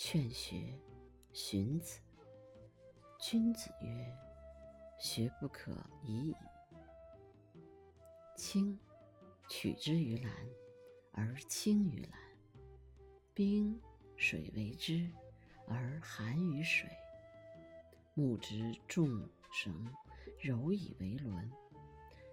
[0.00, 0.78] 劝学，
[1.32, 1.98] 荀子。
[3.20, 4.16] 君子曰
[4.96, 5.72] ：“学不可
[6.04, 6.36] 以已矣。”
[8.38, 8.78] 青，
[9.48, 10.32] 取之于蓝，
[11.10, 12.12] 而青于蓝；
[13.34, 13.76] 冰，
[14.16, 15.10] 水为之，
[15.66, 16.88] 而寒于水。
[18.14, 19.92] 木之重绳，
[20.38, 21.50] 柔以为轮。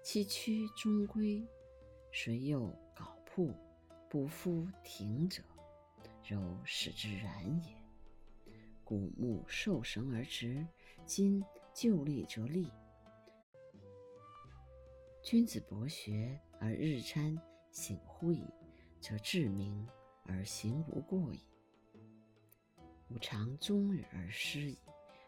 [0.00, 1.44] 其曲中规，
[2.12, 3.52] 谁又槁瀑
[4.08, 5.42] 不复挺者？
[6.28, 7.74] 柔使之然也。
[8.84, 10.66] 古木受绳而直，
[11.06, 11.42] 今
[11.72, 12.70] 就立则立。
[15.22, 17.34] 君子博学而日参
[17.72, 18.44] 省乎矣，
[19.00, 19.88] 则志明
[20.24, 21.40] 而行无过矣。
[23.08, 24.78] 吾尝终日而失矣，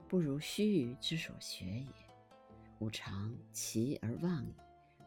[0.06, 1.92] 不如须臾之所学也；
[2.78, 4.54] 吾尝其而忘矣，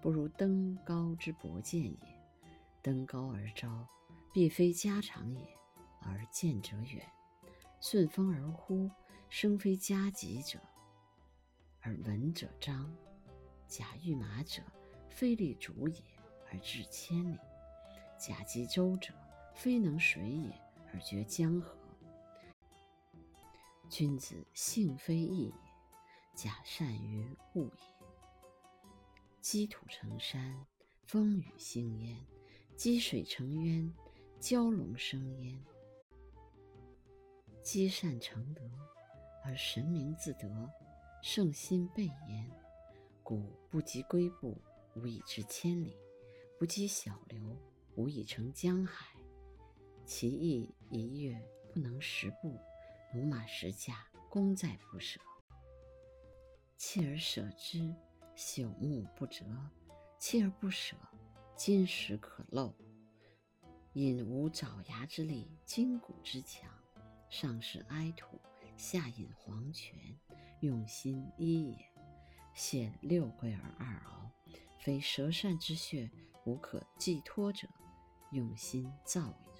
[0.01, 1.99] 不如登高之博见也。
[2.81, 3.87] 登高而招，
[4.33, 5.62] 必非家常也。
[6.05, 7.05] 而见者远，
[7.79, 8.89] 顺风而呼，
[9.29, 10.59] 声非加急者；
[11.81, 12.93] 而闻者彰。
[13.67, 14.61] 假御马者，
[15.09, 16.01] 非利足也，
[16.51, 17.37] 而至千里；
[18.19, 19.13] 假及舟者，
[19.55, 20.51] 非能水也，
[20.93, 21.75] 而绝江河。
[23.89, 25.53] 君子性非异也，
[26.35, 28.07] 假善于物也。
[29.41, 30.65] 积土成山，
[31.03, 32.17] 风雨兴焉；
[32.75, 33.93] 积水成渊，
[34.39, 35.59] 蛟龙生焉。
[37.63, 38.61] 积善成德，
[39.41, 40.69] 而神明自得，
[41.21, 42.51] 圣心备焉。
[43.23, 44.61] 故不积跬步，
[44.95, 45.95] 无以至千里；
[46.59, 47.57] 不积小流，
[47.95, 49.15] 无以成江海。
[50.05, 51.41] 其意一跃
[51.73, 52.59] 不能十步，
[53.13, 55.21] 驽马十驾，功在不舍。
[56.77, 57.95] 锲而舍之，
[58.35, 59.45] 朽木不折；
[60.19, 60.97] 锲而不舍，
[61.55, 62.73] 金石可镂。
[63.93, 66.69] 引无爪牙之力，筋骨之强。
[67.33, 68.39] 上食哀土，
[68.77, 69.97] 下饮黄泉，
[70.59, 71.77] 用心一也。
[72.53, 74.29] 现六桂而二螯，
[74.77, 76.07] 非舌善之穴
[76.45, 77.67] 无可寄托者，
[78.33, 79.52] 用心造也。